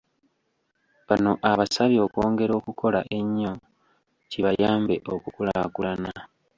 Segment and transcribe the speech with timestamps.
[1.07, 3.53] Bano abasabye okwongera okukola ennyo
[4.31, 6.11] kibayambe okukulaakulana.